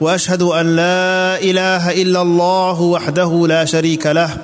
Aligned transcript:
وأشهد 0.00 0.42
أن 0.42 0.76
لا 0.76 1.40
إله 1.42 2.02
إلا 2.02 2.22
الله 2.22 2.80
وحده 2.80 3.46
لا 3.48 3.64
شريك 3.64 4.06
له 4.06 4.36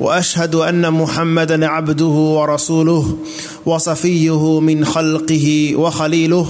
وأشهد 0.00 0.54
أن 0.54 0.92
محمدا 0.92 1.66
عبده 1.66 2.04
ورسوله 2.04 3.16
وصفيه 3.66 4.60
من 4.60 4.84
خلقه 4.84 5.72
وخليله. 5.76 6.46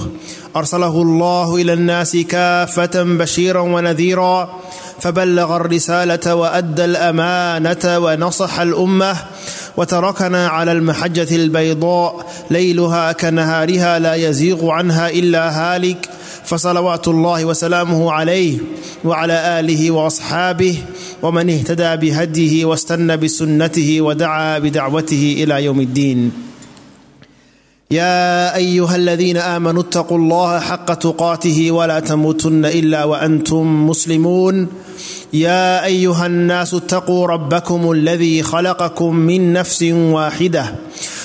أرسله 0.55 1.01
الله 1.01 1.55
إلى 1.55 1.73
الناس 1.73 2.15
كافة 2.17 3.03
بشيرا 3.03 3.59
ونذيرا 3.59 4.49
فبلغ 4.99 5.55
الرسالة 5.55 6.35
وأدى 6.35 6.85
الأمانة 6.85 7.97
ونصح 7.97 8.59
الأمة 8.59 9.15
وتركنا 9.77 10.47
على 10.47 10.71
المحجة 10.71 11.35
البيضاء 11.35 12.25
ليلها 12.51 13.11
كنهارها 13.11 13.99
لا 13.99 14.15
يزيغ 14.15 14.69
عنها 14.69 15.09
إلا 15.09 15.49
هالك. 15.49 16.09
فصلوات 16.45 17.07
الله 17.07 17.45
وسلامه 17.45 18.11
عليه 18.11 18.57
وعلى 19.05 19.59
آله 19.59 19.91
وأصحابه 19.91 20.77
ومن 21.21 21.49
اهتدى 21.49 21.95
بهديه 21.95 22.65
واستنى 22.65 23.17
بسنته 23.17 24.01
ودعا 24.01 24.59
بدعوته 24.59 25.43
إلى 25.43 25.63
يوم 25.63 25.79
الدين. 25.79 26.31
يا 27.91 28.55
أيها 28.55 28.95
الذين 28.95 29.37
آمنوا 29.37 29.81
اتقوا 29.81 30.17
الله 30.17 30.59
حق 30.59 30.93
تقاته 30.93 31.71
ولا 31.71 31.99
تموتن 31.99 32.65
إلا 32.65 33.03
وأنتم 33.03 33.87
مسلمون. 33.89 34.67
يا 35.33 35.85
أيها 35.85 36.25
الناس 36.25 36.73
اتقوا 36.73 37.27
ربكم 37.27 37.91
الذي 37.91 38.43
خلقكم 38.43 39.15
من 39.15 39.53
نفس 39.53 39.83
واحدة 39.83 40.75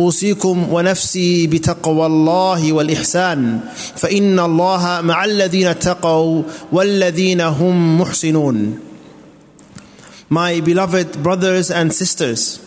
اوصيكم 0.00 0.72
ونفسي 0.72 1.46
بتقوى 1.46 2.06
الله 2.06 2.72
والاحسان 2.72 3.60
فان 3.96 4.40
الله 4.40 5.00
مع 5.00 5.24
الذين 5.24 5.66
اتقوا 5.66 6.42
والذين 6.72 7.40
هم 7.40 8.00
محسنون 8.00 8.78
My 10.28 10.60
beloved 10.60 11.22
brothers 11.22 11.70
and 11.70 11.92
sisters 11.94 12.60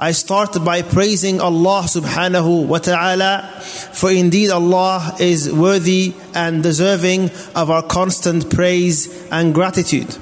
I 0.00 0.12
start 0.12 0.64
by 0.64 0.82
praising 0.82 1.40
Allah 1.40 1.82
subhanahu 1.82 2.66
wa 2.66 2.78
ta'ala 2.78 3.50
for 3.92 4.10
indeed 4.10 4.50
Allah 4.50 5.16
is 5.18 5.52
worthy 5.52 6.14
and 6.34 6.62
deserving 6.62 7.30
of 7.54 7.68
our 7.70 7.82
constant 7.82 8.48
praise 8.48 9.08
and 9.30 9.52
gratitude 9.52 10.16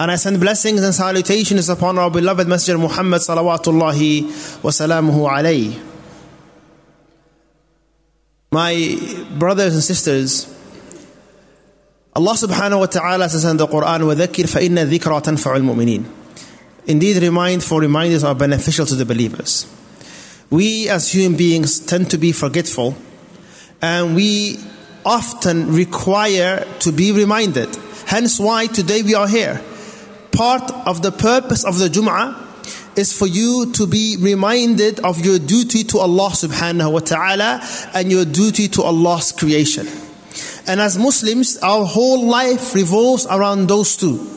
and 0.00 0.10
I 0.10 0.16
send 0.16 0.40
blessings 0.40 0.82
and 0.82 0.94
salutations 0.94 1.68
upon 1.68 1.98
our 1.98 2.10
beloved 2.10 2.46
Messenger 2.46 2.78
Muhammad 2.78 3.22
salawatullahi 3.22 4.24
wa 4.62 4.70
salamuhu 4.70 5.30
alayhi. 5.30 5.80
My 8.52 8.74
brothers 9.38 9.74
and 9.74 9.82
sisters, 9.82 10.52
Allah 12.14 12.32
subhanahu 12.32 12.80
wa 12.80 12.86
ta'ala 12.86 13.28
says 13.28 13.44
in 13.44 13.56
the 13.56 13.66
Quran, 13.66 14.00
وَذَكِّرْ 14.00 14.44
فَإِنَّ 14.44 14.78
الذِّكْرَى 14.78 15.22
تَنْفَعُ 15.22 15.56
الْمُؤْمِنِينَ 15.56 16.04
Indeed, 16.86 17.22
remind 17.22 17.64
for 17.64 17.80
reminders 17.80 18.22
are 18.22 18.34
beneficial 18.34 18.86
to 18.86 18.94
the 18.94 19.04
believers. 19.04 19.66
We 20.50 20.88
as 20.88 21.12
human 21.12 21.36
beings 21.36 21.80
tend 21.80 22.10
to 22.10 22.18
be 22.18 22.32
forgetful 22.32 22.96
and 23.82 24.14
we 24.14 24.58
often 25.04 25.72
require 25.72 26.66
to 26.80 26.92
be 26.92 27.12
reminded. 27.12 27.74
Hence 28.06 28.38
why 28.38 28.66
today 28.66 29.02
we 29.02 29.14
are 29.14 29.26
here 29.26 29.60
part 30.31 30.71
of 30.87 31.01
the 31.01 31.11
purpose 31.11 31.63
of 31.63 31.77
the 31.77 31.87
Jum'ah 31.87 32.47
is 32.97 33.17
for 33.17 33.27
you 33.27 33.71
to 33.73 33.87
be 33.87 34.17
reminded 34.19 34.99
of 34.99 35.23
your 35.25 35.39
duty 35.39 35.83
to 35.85 35.99
Allah 35.99 36.29
subhanahu 36.29 36.91
wa 36.91 36.99
ta'ala 36.99 37.61
and 37.93 38.11
your 38.11 38.25
duty 38.25 38.67
to 38.69 38.83
Allah's 38.83 39.31
creation. 39.31 39.87
And 40.67 40.79
as 40.79 40.97
Muslims, 40.97 41.57
our 41.57 41.85
whole 41.85 42.27
life 42.27 42.75
revolves 42.75 43.25
around 43.25 43.67
those 43.67 43.95
two. 43.95 44.27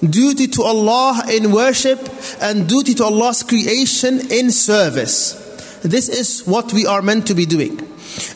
Duty 0.00 0.46
to 0.48 0.62
Allah 0.62 1.24
in 1.30 1.52
worship 1.52 1.98
and 2.40 2.68
duty 2.68 2.94
to 2.94 3.04
Allah's 3.04 3.42
creation 3.42 4.20
in 4.30 4.50
service. 4.50 5.42
This 5.82 6.08
is 6.08 6.46
what 6.46 6.72
we 6.72 6.86
are 6.86 7.02
meant 7.02 7.26
to 7.26 7.34
be 7.34 7.46
doing. 7.46 7.78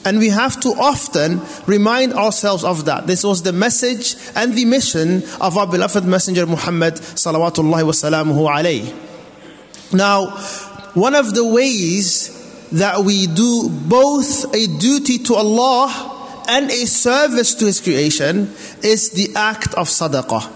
And 0.06 0.20
we 0.20 0.30
have 0.30 0.60
to 0.62 0.70
often 0.70 1.42
remind 1.66 2.14
ourselves 2.14 2.64
of 2.64 2.86
that. 2.86 3.08
This 3.08 3.24
was 3.24 3.44
the 3.44 3.54
message 3.54 4.16
and 4.36 4.54
the 4.54 4.66
mission 4.66 5.24
of 5.42 5.58
our 5.58 5.68
beloved 5.68 6.06
Messenger 6.06 6.46
Muhammad 6.46 6.96
salawatullahi 6.96 7.84
wasalamuhu 7.84 8.48
alayhi. 8.50 9.94
Now, 9.94 10.28
one 10.94 11.16
of 11.16 11.34
the 11.34 11.46
ways 11.46 12.32
that 12.72 13.00
we 13.00 13.28
do 13.28 13.70
both 13.70 14.54
a 14.56 14.68
duty 14.80 15.20
to 15.20 15.36
Allah 15.36 16.44
and 16.48 16.70
a 16.72 16.86
service 16.86 17.56
to 17.56 17.66
His 17.66 17.82
creation 17.82 18.54
is 18.84 19.12
the 19.12 19.36
act 19.36 19.74
of 19.74 19.88
sadaqah. 19.88 20.52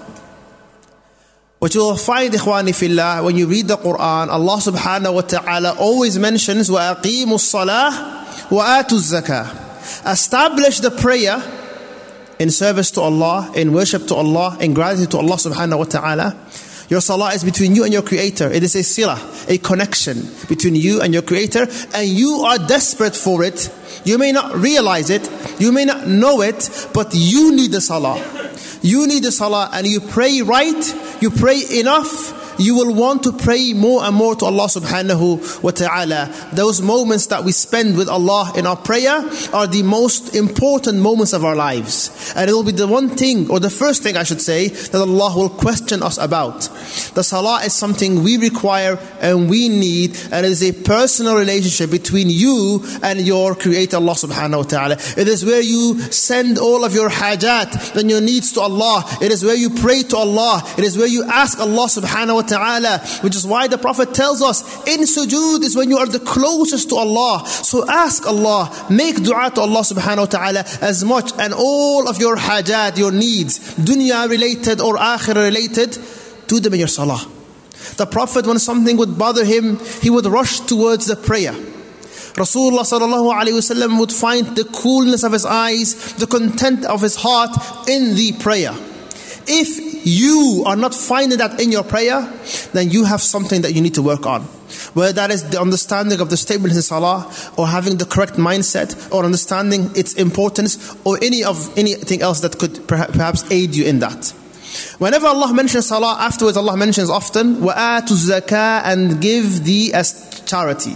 What 1.59 1.75
you 1.75 1.81
will 1.81 1.97
find, 1.97 2.33
ikhwani 2.33 2.73
fillah, 2.73 3.23
when 3.23 3.35
you 3.35 3.47
read 3.47 3.67
the 3.67 3.75
Quran, 3.75 4.29
Allah 4.29 4.57
subhanahu 4.57 5.13
wa 5.13 5.21
ta'ala 5.21 5.75
always 5.77 6.17
mentions 6.17 6.69
وَأَقِيمُوا 6.69 7.35
الصَّلَاةِ 7.35 8.12
وَآتُوا 8.49 8.91
الزَّكَاةِ 8.91 9.69
Establish 10.05 10.79
the 10.79 10.91
prayer 10.91 11.41
in 12.39 12.49
service 12.49 12.91
to 12.91 13.01
Allah, 13.01 13.51
in 13.55 13.73
worship 13.73 14.07
to 14.07 14.15
Allah, 14.15 14.57
in 14.59 14.73
gratitude 14.73 15.11
to 15.11 15.17
Allah 15.17 15.35
subhanahu 15.35 15.79
wa 15.79 15.83
ta'ala. 15.85 16.37
Your 16.89 17.01
salah 17.01 17.33
is 17.33 17.43
between 17.43 17.75
you 17.75 17.83
and 17.83 17.93
your 17.93 18.01
creator. 18.01 18.49
It 18.51 18.63
is 18.63 18.75
a 18.75 18.81
sila, 18.81 19.19
a 19.47 19.59
connection 19.59 20.27
between 20.47 20.73
you 20.73 21.01
and 21.01 21.13
your 21.13 21.21
creator, 21.21 21.67
and 21.93 22.07
you 22.07 22.41
are 22.47 22.57
desperate 22.57 23.15
for 23.15 23.43
it. 23.43 23.71
You 24.05 24.17
may 24.17 24.31
not 24.31 24.55
realize 24.55 25.11
it, 25.11 25.29
you 25.59 25.71
may 25.71 25.85
not 25.85 26.07
know 26.07 26.41
it, 26.41 26.89
but 26.93 27.13
you 27.13 27.55
need 27.55 27.71
the 27.71 27.81
salah. 27.81 28.17
You 28.81 29.05
need 29.07 29.23
the 29.23 29.31
salah 29.31 29.69
and 29.71 29.85
you 29.85 29.99
pray 29.99 30.41
right, 30.41 31.21
you 31.21 31.29
pray 31.29 31.61
enough, 31.79 32.42
you 32.58 32.76
will 32.76 32.94
want 32.94 33.22
to 33.24 33.32
pray 33.32 33.72
more 33.72 34.04
and 34.04 34.14
more 34.14 34.34
to 34.36 34.44
Allah 34.44 34.66
subhanahu 34.66 35.62
wa 35.62 35.70
ta'ala. 35.70 36.32
Those 36.52 36.80
moments 36.80 37.26
that 37.26 37.44
we 37.44 37.52
spend 37.52 37.96
with 37.96 38.08
Allah 38.08 38.52
in 38.56 38.66
our 38.66 38.76
prayer 38.76 39.24
are 39.52 39.66
the 39.66 39.82
most 39.82 40.34
important 40.34 40.98
moments 40.98 41.32
of 41.32 41.44
our 41.44 41.56
lives. 41.56 42.32
And 42.36 42.50
it 42.50 42.52
will 42.52 42.64
be 42.64 42.72
the 42.72 42.86
one 42.86 43.10
thing, 43.10 43.50
or 43.50 43.60
the 43.60 43.70
first 43.70 44.02
thing 44.02 44.16
I 44.16 44.22
should 44.22 44.40
say, 44.40 44.68
that 44.68 45.00
Allah 45.00 45.36
will 45.36 45.50
question 45.50 46.02
us 46.02 46.18
about. 46.18 46.68
The 47.14 47.22
salah 47.22 47.60
is 47.64 47.72
something 47.72 48.22
we 48.22 48.38
require 48.38 48.98
and 49.20 49.48
we 49.50 49.68
need, 49.68 50.16
and 50.32 50.46
it 50.46 50.52
is 50.52 50.62
a 50.62 50.72
personal 50.72 51.36
relationship 51.36 51.90
between 51.90 52.28
you 52.30 52.84
and 53.02 53.20
your 53.20 53.54
Creator 53.54 53.96
Allah 53.96 54.14
subhanahu 54.14 54.56
wa 54.58 54.62
ta'ala. 54.62 54.94
It 55.16 55.28
is 55.28 55.44
where 55.44 55.60
you 55.60 55.98
send 56.12 56.58
all 56.58 56.84
of 56.84 56.94
your 56.94 57.08
hajat 57.08 57.96
and 57.96 58.10
your 58.10 58.20
needs 58.20 58.52
to 58.52 58.60
Allah. 58.60 59.04
It 59.20 59.32
is 59.32 59.44
where 59.44 59.56
you 59.56 59.70
pray 59.70 60.02
to 60.02 60.16
Allah. 60.16 60.62
It 60.78 60.84
is 60.84 60.96
where 60.96 61.06
you 61.06 61.24
ask 61.24 61.58
Allah 61.58 61.86
subhanahu 61.86 62.34
wa 62.34 62.42
ta'ala, 62.46 62.98
which 63.22 63.36
is 63.36 63.46
why 63.46 63.68
the 63.68 63.78
Prophet 63.78 64.14
tells 64.14 64.42
us 64.42 64.62
in 64.86 65.00
sujood 65.00 65.62
is 65.62 65.76
when 65.76 65.90
you 65.90 65.98
are 65.98 66.06
the 66.06 66.20
closest 66.20 66.88
to 66.90 66.96
Allah. 66.96 67.46
So 67.46 67.88
ask 67.88 68.26
Allah, 68.26 68.70
make 68.90 69.22
dua 69.22 69.50
to 69.54 69.60
Allah 69.60 69.80
subhanahu 69.80 70.18
wa 70.18 70.26
ta'ala 70.26 70.64
as 70.80 71.04
much 71.04 71.32
and 71.38 71.52
all 71.52 72.08
of 72.08 72.18
your 72.18 72.36
hajat, 72.36 72.98
your 72.98 73.12
needs, 73.12 73.58
dunya 73.76 74.28
related 74.28 74.80
or 74.80 74.96
akhirah 74.96 75.44
related, 75.44 75.98
do 76.46 76.60
them 76.60 76.74
in 76.74 76.80
your 76.80 76.88
salah. 76.88 77.26
The 77.96 78.06
Prophet, 78.06 78.46
when 78.46 78.58
something 78.58 78.96
would 78.96 79.18
bother 79.18 79.44
him, 79.44 79.78
he 80.00 80.10
would 80.10 80.26
rush 80.26 80.60
towards 80.60 81.06
the 81.06 81.16
prayer. 81.16 81.52
Rasulullah 82.34 82.82
sallallahu 82.82 83.32
alayhi 83.32 83.54
wasallam 83.54 83.98
would 84.00 84.12
find 84.12 84.56
the 84.56 84.64
coolness 84.64 85.22
of 85.22 85.32
his 85.32 85.44
eyes, 85.44 86.14
the 86.14 86.26
content 86.26 86.84
of 86.84 87.00
his 87.00 87.14
heart 87.14 87.50
in 87.88 88.16
the 88.16 88.32
prayer. 88.40 88.74
If 89.47 90.05
you 90.05 90.63
are 90.65 90.75
not 90.75 90.93
finding 90.93 91.39
that 91.39 91.59
in 91.59 91.71
your 91.71 91.83
prayer, 91.83 92.21
then 92.73 92.89
you 92.89 93.05
have 93.05 93.21
something 93.21 93.61
that 93.61 93.73
you 93.73 93.81
need 93.81 93.95
to 93.95 94.01
work 94.01 94.25
on. 94.25 94.43
Whether 94.93 95.13
that 95.13 95.31
is 95.31 95.49
the 95.49 95.59
understanding 95.59 96.19
of 96.19 96.29
the 96.29 96.37
statements 96.37 96.75
in 96.75 96.81
salah, 96.81 97.31
or 97.57 97.67
having 97.67 97.97
the 97.97 98.05
correct 98.05 98.33
mindset, 98.33 99.11
or 99.11 99.25
understanding 99.25 99.89
its 99.95 100.13
importance, 100.13 100.95
or 101.03 101.17
any 101.21 101.43
of 101.43 101.75
anything 101.77 102.21
else 102.21 102.41
that 102.41 102.59
could 102.59 102.87
perhaps 102.87 103.49
aid 103.51 103.75
you 103.75 103.85
in 103.85 103.99
that. 103.99 104.33
Whenever 104.99 105.27
Allah 105.27 105.53
mentions 105.53 105.87
salah, 105.87 106.17
afterwards 106.19 106.57
Allah 106.57 106.77
mentions 106.77 107.09
often, 107.09 107.55
وَآتُ 107.57 108.07
الزَّكَاةَ 108.07 108.81
and 108.85 109.19
give 109.21 109.63
thee 109.63 109.91
as 109.93 110.43
charity. 110.45 110.95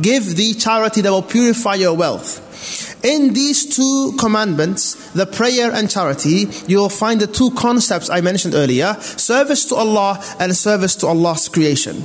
Give 0.00 0.24
thee 0.36 0.54
charity 0.54 1.02
that 1.02 1.10
will 1.10 1.22
purify 1.22 1.74
your 1.74 1.94
wealth. 1.94 2.83
In 3.05 3.33
these 3.33 3.67
two 3.67 4.13
commandments, 4.17 4.95
the 5.11 5.27
prayer 5.27 5.71
and 5.71 5.87
charity, 5.87 6.47
you 6.67 6.79
will 6.79 6.89
find 6.89 7.21
the 7.21 7.27
two 7.27 7.51
concepts 7.51 8.09
I 8.09 8.21
mentioned 8.21 8.55
earlier 8.55 8.95
service 8.99 9.65
to 9.65 9.75
Allah 9.75 10.19
and 10.39 10.57
service 10.57 10.95
to 10.97 11.07
Allah's 11.07 11.47
creation. 11.47 12.03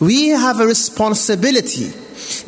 We 0.00 0.30
have 0.30 0.58
a 0.58 0.66
responsibility 0.66 1.92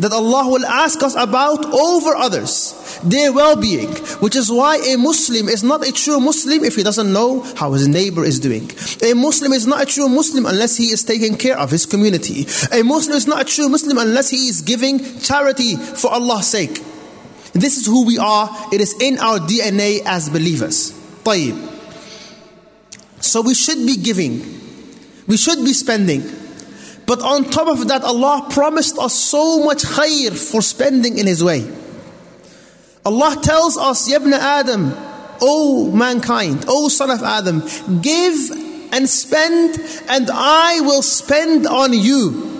that 0.01 0.11
Allah 0.11 0.51
will 0.51 0.67
ask 0.67 1.01
us 1.05 1.15
about 1.15 1.65
over 1.65 2.17
others, 2.17 2.75
their 3.05 3.33
well 3.33 3.55
being, 3.55 3.95
which 4.19 4.35
is 4.35 4.51
why 4.51 4.79
a 4.79 4.97
Muslim 4.97 5.49
is 5.49 5.63
not 5.63 5.87
a 5.87 5.93
true 5.93 6.19
Muslim 6.19 6.65
if 6.65 6.75
he 6.75 6.83
doesn't 6.83 7.13
know 7.13 7.43
how 7.55 7.73
his 7.73 7.87
neighbor 7.87 8.25
is 8.25 8.41
doing. 8.41 8.69
A 9.05 9.15
Muslim 9.15 9.53
is 9.53 9.69
not 9.69 9.81
a 9.81 9.87
true 9.87 10.09
Muslim 10.09 10.47
unless 10.47 10.77
he 10.77 10.87
is 10.87 11.05
taking 11.05 11.37
care 11.37 11.57
of 11.57 11.71
his 11.71 11.87
community. 11.87 12.47
A 12.73 12.83
Muslim 12.83 13.17
is 13.17 13.29
not 13.29 13.43
a 13.43 13.45
true 13.45 13.69
Muslim 13.69 13.97
unless 13.99 14.29
he 14.29 14.49
is 14.49 14.61
giving 14.63 14.99
charity 15.21 15.77
for 15.77 16.13
Allah's 16.13 16.49
sake. 16.49 16.83
This 17.54 17.78
is 17.78 17.86
who 17.86 18.06
we 18.06 18.18
are, 18.18 18.50
it 18.72 18.82
is 18.82 18.96
in 19.02 19.18
our 19.20 19.40
DNA 19.40 20.02
as 20.06 20.30
believers. 20.30 20.92
طيب. 21.24 21.56
So 23.20 23.42
we 23.42 23.54
should 23.54 23.86
be 23.86 23.98
giving, 23.98 24.42
we 25.28 25.38
should 25.38 25.64
be 25.66 25.74
spending. 25.74 26.24
But 27.08 27.22
on 27.22 27.46
top 27.46 27.68
of 27.68 27.88
that, 27.88 28.04
Allah 28.04 28.48
promised 28.50 28.98
us 29.00 29.14
so 29.14 29.64
much 29.64 29.84
khair 29.84 30.38
for 30.38 30.62
spending 30.62 31.18
in 31.18 31.26
His 31.26 31.44
way. 31.44 31.66
Allah 33.06 33.40
tells 33.42 33.78
us, 33.78 34.12
Yabna 34.12 34.38
Adam, 34.38 34.94
O 35.42 35.90
mankind, 35.92 36.66
O 36.68 36.90
son 36.90 37.10
of 37.10 37.24
Adam, 37.24 37.64
give 38.02 38.52
and 38.92 39.10
spend, 39.10 39.80
and 40.10 40.30
I 40.30 40.82
will 40.82 41.02
spend 41.02 41.66
on 41.66 41.94
you. 41.94 42.51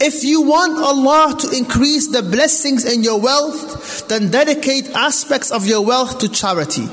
If 0.00 0.22
you 0.24 0.42
want 0.42 0.78
Allah 0.78 1.36
to 1.40 1.56
increase 1.56 2.08
the 2.08 2.22
blessings 2.22 2.84
in 2.84 3.02
your 3.02 3.20
wealth, 3.20 4.06
then 4.08 4.30
dedicate 4.30 4.90
aspects 4.90 5.50
of 5.50 5.66
your 5.66 5.84
wealth 5.84 6.18
to 6.20 6.28
charity. 6.28 6.88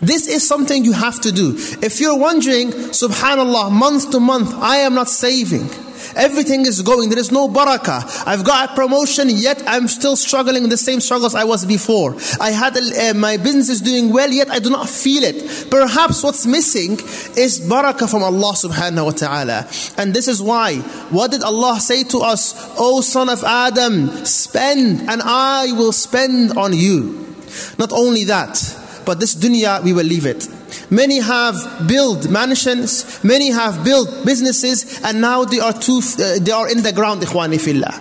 This 0.00 0.26
is 0.26 0.46
something 0.46 0.84
you 0.84 0.92
have 0.92 1.20
to 1.20 1.32
do. 1.32 1.54
If 1.80 2.00
you're 2.00 2.18
wondering, 2.18 2.72
subhanallah, 2.72 3.70
month 3.70 4.10
to 4.10 4.20
month, 4.20 4.52
I 4.54 4.78
am 4.78 4.94
not 4.94 5.08
saving. 5.08 5.68
Everything 6.14 6.66
is 6.66 6.82
going. 6.82 7.08
There 7.08 7.18
is 7.18 7.32
no 7.32 7.48
barakah. 7.48 8.24
I've 8.26 8.44
got 8.44 8.70
a 8.70 8.74
promotion, 8.74 9.28
yet 9.30 9.62
I'm 9.66 9.88
still 9.88 10.16
struggling 10.16 10.68
the 10.68 10.76
same 10.76 11.00
struggles 11.00 11.34
I 11.34 11.44
was 11.44 11.64
before. 11.64 12.16
I 12.40 12.50
had 12.50 12.76
uh, 12.76 13.14
my 13.14 13.36
business 13.36 13.68
is 13.68 13.80
doing 13.80 14.12
well, 14.12 14.30
yet 14.30 14.50
I 14.50 14.58
do 14.58 14.70
not 14.70 14.88
feel 14.88 15.22
it. 15.24 15.70
Perhaps 15.70 16.22
what's 16.22 16.46
missing 16.46 16.92
is 17.36 17.60
barakah 17.60 18.10
from 18.10 18.22
Allah 18.22 18.52
subhanahu 18.54 19.04
wa 19.04 19.10
ta'ala. 19.10 19.68
And 19.98 20.14
this 20.14 20.28
is 20.28 20.42
why, 20.42 20.76
what 21.10 21.30
did 21.30 21.42
Allah 21.42 21.80
say 21.80 22.04
to 22.04 22.18
us? 22.18 22.54
O 22.78 23.00
son 23.00 23.28
of 23.28 23.44
Adam, 23.44 24.08
spend 24.24 25.08
and 25.08 25.22
I 25.22 25.72
will 25.72 25.92
spend 25.92 26.56
on 26.56 26.72
you. 26.72 27.34
Not 27.78 27.92
only 27.92 28.24
that, 28.24 28.58
but 29.04 29.20
this 29.20 29.34
dunya 29.34 29.82
we 29.82 29.92
will 29.92 30.06
leave 30.06 30.26
it. 30.26 30.48
Many 30.90 31.20
have 31.20 31.86
built 31.86 32.28
mansions, 32.28 33.22
many 33.24 33.50
have 33.50 33.84
built 33.84 34.24
businesses, 34.24 35.00
and 35.02 35.20
now 35.20 35.44
they 35.44 35.60
are 35.60 35.72
too, 35.72 36.00
uh, 36.18 36.38
they 36.40 36.52
are 36.52 36.70
in 36.70 36.82
the 36.82 36.92
ground, 36.92 37.22
ikhwani 37.22 37.60
fillah. 37.60 38.00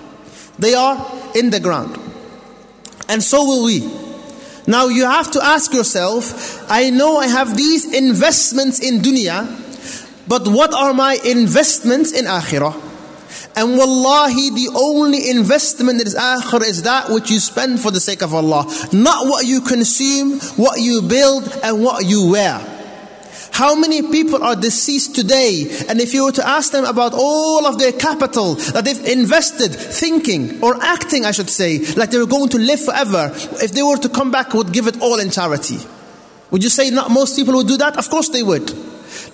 They 0.59 0.73
are 0.73 0.97
in 1.35 1.50
the 1.50 1.59
ground. 1.59 1.97
And 3.09 3.23
so 3.23 3.44
will 3.44 3.65
we. 3.65 3.79
Now 4.68 4.88
you 4.88 5.06
have 5.06 5.31
to 5.31 5.44
ask 5.44 5.73
yourself, 5.73 6.69
I 6.69 6.91
know 6.91 7.18
I 7.18 7.27
have 7.27 7.57
these 7.57 7.91
investments 7.94 8.79
in 8.79 9.00
dunya, 9.00 9.47
but 10.27 10.47
what 10.47 10.74
are 10.74 10.94
my 10.94 11.19
investments 11.25 12.12
in 12.12 12.25
akhirah? 12.25 12.90
And 13.56 13.76
wallahi, 13.76 14.50
the 14.50 14.70
only 14.74 15.30
investment 15.30 15.98
that 15.98 16.06
is 16.06 16.14
akhir 16.14 16.62
is 16.62 16.82
that 16.82 17.10
which 17.10 17.30
you 17.30 17.40
spend 17.40 17.80
for 17.80 17.90
the 17.90 18.00
sake 18.00 18.22
of 18.22 18.34
Allah. 18.34 18.66
Not 18.92 19.26
what 19.26 19.46
you 19.46 19.60
consume, 19.60 20.40
what 20.56 20.80
you 20.80 21.02
build, 21.02 21.44
and 21.62 21.82
what 21.82 22.04
you 22.04 22.30
wear. 22.30 22.60
How 23.52 23.74
many 23.74 24.02
people 24.02 24.44
are 24.44 24.54
deceased 24.54 25.14
today? 25.14 25.66
And 25.88 25.98
if 25.98 26.12
you 26.12 26.24
were 26.24 26.32
to 26.32 26.46
ask 26.46 26.72
them 26.72 26.84
about 26.84 27.14
all 27.14 27.64
of 27.64 27.78
their 27.78 27.92
capital 27.92 28.54
that 28.54 28.84
they've 28.84 29.06
invested, 29.06 29.70
thinking 29.74 30.62
or 30.62 30.76
acting, 30.82 31.24
I 31.24 31.30
should 31.30 31.48
say, 31.48 31.78
like 31.94 32.10
they 32.10 32.18
were 32.18 32.26
going 32.26 32.50
to 32.50 32.58
live 32.58 32.84
forever, 32.84 33.30
if 33.62 33.72
they 33.72 33.82
were 33.82 33.96
to 33.96 34.10
come 34.10 34.30
back, 34.30 34.52
would 34.52 34.72
give 34.72 34.86
it 34.86 35.00
all 35.00 35.18
in 35.18 35.30
charity. 35.30 35.78
Would 36.50 36.62
you 36.62 36.68
say 36.68 36.90
not 36.90 37.10
most 37.10 37.34
people 37.34 37.54
would 37.56 37.66
do 37.66 37.78
that? 37.78 37.96
Of 37.96 38.10
course 38.10 38.28
they 38.28 38.42
would. 38.42 38.66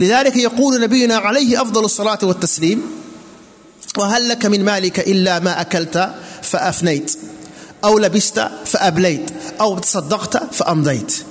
لذلك 0.01 0.37
يقول 0.37 0.81
نبينا 0.81 1.17
عليه 1.17 1.63
أفضل 1.63 1.85
الصلاة 1.85 2.19
والتسليم 2.23 2.83
وهل 3.99 4.29
لك 4.29 4.47
من 4.47 4.65
مالك 4.65 5.01
إلا 5.01 5.39
ما 5.39 5.61
أكلت 5.61 6.15
فأفنيت 6.43 7.19
أو 7.85 7.99
لبست 7.99 8.49
فأبليت 8.65 9.31
أو 9.61 9.79
تصدقت 9.79 10.55
فأمضيت 10.55 11.25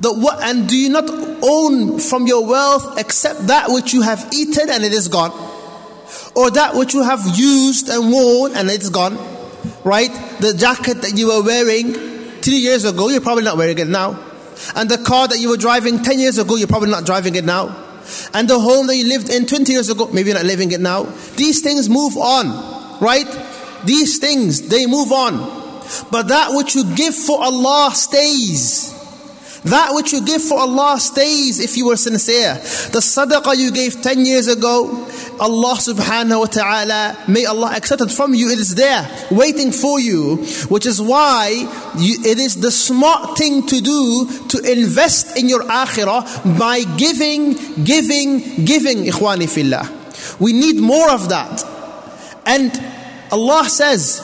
the, 0.00 0.12
what, 0.12 0.42
and 0.42 0.68
do 0.68 0.76
you 0.76 0.90
not 0.90 1.08
own 1.42 1.98
from 1.98 2.26
your 2.26 2.46
wealth 2.46 2.98
except 2.98 3.46
that 3.46 3.70
which 3.70 3.94
you 3.94 4.02
have 4.02 4.28
eaten 4.32 4.68
and 4.68 4.84
it 4.84 4.92
is 4.92 5.08
gone? 5.08 5.30
Or 6.34 6.50
that 6.50 6.74
which 6.74 6.94
you 6.94 7.02
have 7.02 7.20
used 7.38 7.88
and 7.88 8.12
worn 8.12 8.54
and 8.54 8.68
it's 8.70 8.90
gone? 8.90 9.16
Right? 9.84 10.10
The 10.40 10.52
jacket 10.52 11.02
that 11.02 11.16
you 11.16 11.28
were 11.28 11.42
wearing 11.42 11.94
three 12.42 12.58
years 12.58 12.84
ago, 12.84 13.08
you're 13.08 13.20
probably 13.20 13.44
not 13.44 13.56
wearing 13.56 13.78
it 13.78 13.88
now. 13.88 14.20
And 14.74 14.90
the 14.90 14.98
car 14.98 15.28
that 15.28 15.38
you 15.38 15.50
were 15.50 15.56
driving 15.56 16.02
10 16.02 16.18
years 16.18 16.38
ago, 16.38 16.56
you're 16.56 16.68
probably 16.68 16.90
not 16.90 17.06
driving 17.06 17.34
it 17.36 17.44
now. 17.44 17.74
And 18.33 18.47
the 18.49 18.59
home 18.59 18.87
that 18.87 18.95
you 18.95 19.07
lived 19.07 19.29
in 19.29 19.45
20 19.45 19.71
years 19.71 19.89
ago, 19.89 20.09
maybe 20.11 20.29
you're 20.29 20.37
not 20.37 20.45
living 20.45 20.71
it 20.71 20.79
now. 20.79 21.03
These 21.35 21.61
things 21.61 21.89
move 21.89 22.17
on, 22.17 22.99
right? 23.01 23.27
These 23.85 24.19
things, 24.19 24.67
they 24.67 24.85
move 24.85 25.11
on. 25.11 25.57
But 26.11 26.27
that 26.27 26.49
which 26.51 26.75
you 26.75 26.95
give 26.95 27.15
for 27.15 27.41
Allah 27.41 27.91
stays. 27.93 28.95
That 29.63 29.89
which 29.93 30.13
you 30.13 30.21
give 30.23 30.41
for 30.41 30.59
Allah 30.59 30.99
stays 30.99 31.59
if 31.59 31.75
you 31.75 31.87
were 31.87 31.97
sincere. 31.97 32.53
The 32.55 32.99
sadaqah 32.99 33.57
you 33.57 33.71
gave 33.71 34.01
10 34.01 34.25
years 34.25 34.47
ago, 34.47 34.87
Allah 35.40 35.76
subhanahu 35.76 36.40
wa 36.40 36.46
ta'ala, 36.46 37.24
may 37.28 37.44
Allah 37.44 37.72
accept 37.76 38.02
it 38.02 38.10
from 38.10 38.34
you. 38.34 38.50
It 38.50 38.58
is 38.58 38.74
there, 38.74 39.08
waiting 39.30 39.72
for 39.72 40.00
you. 40.00 40.36
Which 40.68 40.86
is 40.86 41.00
why 41.00 41.50
you, 41.98 42.16
it 42.24 42.38
is 42.38 42.56
the 42.60 42.70
smart 42.70 43.36
thing 43.38 43.66
to 43.66 43.80
do 43.80 44.28
to 44.48 44.58
invest 44.70 45.36
in 45.36 45.48
your 45.48 45.62
akhirah 45.62 46.58
by 46.58 46.82
giving, 46.96 47.54
giving, 47.84 48.64
giving, 48.64 49.04
ikhwani 49.04 49.48
fillah. 49.48 49.88
We 50.40 50.52
need 50.52 50.80
more 50.80 51.10
of 51.10 51.28
that. 51.28 51.64
And 52.46 52.72
Allah 53.32 53.68
says 53.68 54.20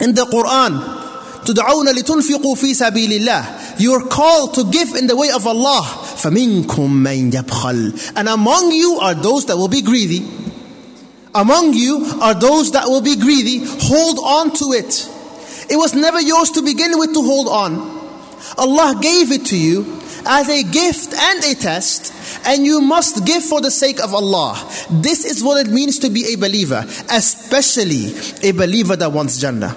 in 0.00 0.14
the 0.14 0.24
Quran, 0.26 0.98
تدعون 1.44 1.88
لتنفقوا 1.88 2.54
في 2.54 2.74
سبيل 2.74 3.12
الله 3.12 3.53
you 3.78 3.92
are 3.94 4.06
called 4.06 4.54
to 4.54 4.70
give 4.70 4.94
in 4.94 5.06
the 5.06 5.16
way 5.16 5.30
of 5.30 5.46
Allah. 5.46 5.82
فَمِنْكُمْ 5.82 6.66
مَنْ 6.66 7.32
يَبْخَلْ 7.32 8.16
And 8.16 8.28
among 8.28 8.72
you 8.72 8.98
are 9.00 9.14
those 9.14 9.46
that 9.46 9.56
will 9.56 9.68
be 9.68 9.82
greedy. 9.82 10.26
Among 11.34 11.74
you 11.74 12.04
are 12.20 12.34
those 12.34 12.72
that 12.72 12.86
will 12.86 13.00
be 13.00 13.16
greedy. 13.16 13.60
Hold 13.64 14.18
on 14.18 14.52
to 14.56 14.72
it. 14.72 15.08
It 15.70 15.76
was 15.76 15.94
never 15.94 16.20
yours 16.20 16.50
to 16.52 16.62
begin 16.62 16.98
with 16.98 17.14
to 17.14 17.22
hold 17.22 17.48
on. 17.48 18.00
Allah 18.58 18.98
gave 19.00 19.30
it 19.30 19.46
to 19.46 19.58
you 19.58 20.00
as 20.26 20.48
a 20.48 20.62
gift 20.64 21.14
and 21.14 21.44
a 21.44 21.54
test, 21.54 22.12
and 22.46 22.64
you 22.64 22.80
must 22.80 23.24
give 23.24 23.44
for 23.44 23.60
the 23.60 23.70
sake 23.70 24.02
of 24.02 24.12
Allah. 24.12 24.58
This 24.90 25.24
is 25.24 25.42
what 25.42 25.64
it 25.64 25.70
means 25.70 26.00
to 26.00 26.10
be 26.10 26.32
a 26.32 26.36
believer, 26.36 26.84
especially 27.10 28.12
a 28.42 28.52
believer 28.52 28.96
that 28.96 29.12
wants 29.12 29.38
Jannah. 29.38 29.76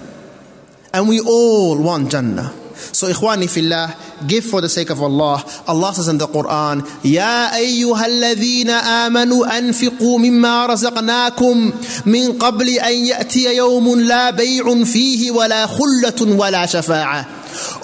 And 0.93 1.07
we 1.07 1.19
all 1.21 1.81
want 1.81 2.11
Jannah. 2.11 2.53
So 2.92 3.06
ikhwani 3.08 3.48
fillah, 3.48 3.94
give 4.26 4.44
for 4.44 4.60
the 4.60 4.68
sake 4.68 4.90
of 4.90 5.02
Allah. 5.02 5.44
Allah 5.66 5.94
says 5.94 6.08
in 6.08 6.18
the 6.18 6.26
Quran, 6.26 6.84
يا 7.04 7.56
أيها 7.56 8.06
الذين 8.06 8.70
آمنوا 8.70 9.58
أنفقوا 9.58 10.18
مما 10.18 10.66
رزقناكم 10.66 11.72
من 12.06 12.38
قبل 12.38 12.68
أن 12.68 12.92
يأتي 13.06 13.56
يوم 13.56 14.00
لا 14.00 14.30
بيع 14.30 14.84
فيه 14.84 15.30
ولا 15.30 15.66
خلة 15.66 16.36
ولا 16.36 16.66
شفاعة. 16.66 17.26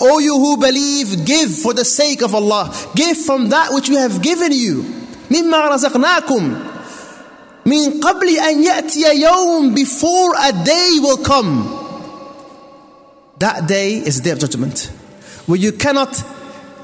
O 0.01 0.19
you 0.19 0.39
who 0.39 0.57
believe, 0.57 1.25
give 1.25 1.51
for 1.51 1.73
the 1.75 1.85
sake 1.85 2.23
of 2.23 2.35
Allah. 2.35 2.73
Give 2.95 3.17
from 3.17 3.49
that 3.49 3.73
which 3.73 3.89
we 3.89 3.97
have 3.97 4.23
given 4.23 4.53
you. 4.53 4.85
مما 5.31 5.69
رزقناكم. 5.69 6.55
من 7.67 8.01
قبل 8.01 8.29
أن 8.29 8.63
يأتي 8.63 9.21
يوم 9.21 9.75
before 9.75 10.35
a 10.37 10.53
day 10.65 10.91
will 11.01 11.17
come 11.17 11.84
that 13.44 13.68
day 13.68 13.94
is 13.94 14.18
the 14.18 14.24
day 14.24 14.32
of 14.32 14.40
judgment, 14.40 14.92
where 15.46 15.60
you 15.60 15.72
cannot 15.72 16.24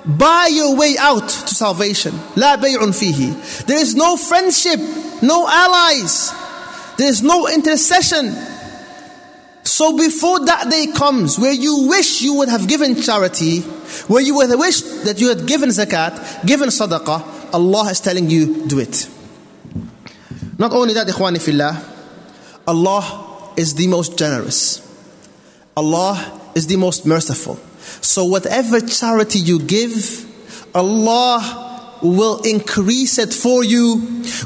buy 0.05 0.48
your 0.51 0.75
way 0.75 0.96
out 1.00 1.27
to 1.27 1.53
salvation. 1.55 2.13
لا 2.36 2.55
بيع 2.55 2.91
فيه. 2.91 3.65
There 3.65 3.77
is 3.79 3.96
no 3.96 4.17
friendship, 4.17 4.79
no 5.22 5.48
allies. 5.48 6.32
There 6.98 7.10
is 7.10 7.22
no 7.22 7.48
intercession. 7.48 8.34
So 9.63 9.98
before 9.98 10.46
that 10.46 10.70
day 10.70 10.88
comes, 10.88 11.38
where 11.39 11.51
you 11.51 11.88
wish 11.89 12.22
you 12.22 12.36
would 12.36 12.50
have 12.50 12.67
given 12.67 13.01
charity, 13.01 13.62
where 14.08 14.22
you 14.22 14.36
would 14.36 14.50
have 14.50 14.60
wished 14.60 15.05
that 15.05 15.20
you 15.20 15.29
had 15.29 15.46
given 15.46 15.70
zakat, 15.70 16.46
given 16.46 16.70
sadaqah, 16.70 17.53
Allah 17.53 17.89
is 17.89 18.00
telling 18.00 18.29
you, 18.29 18.67
do 18.67 18.79
it. 18.79 19.10
Not 20.58 20.72
only 20.72 20.94
that, 20.94 21.08
ikhwani 21.08 21.41
fillah, 21.41 21.84
Allah 22.67 23.51
is 23.58 23.74
the 23.74 23.88
most 23.88 24.17
generous. 24.17 24.82
Allah 25.75 26.38
is 26.54 26.66
the 26.66 26.76
most 26.76 27.07
merciful. 27.07 27.57
So 28.00 28.25
whatever 28.25 28.80
charity 28.80 29.38
you 29.38 29.61
give, 29.61 30.26
Allah 30.75 31.99
will 32.02 32.40
increase 32.42 33.19
it 33.19 33.33
for 33.33 33.62
you, 33.62 33.99